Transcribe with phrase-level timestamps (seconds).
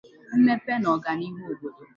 [0.35, 1.83] mmepe na ọganihu obodo